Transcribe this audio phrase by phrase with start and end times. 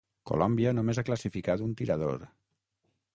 [0.29, 2.25] Colòmbia només ha classificat un tirador.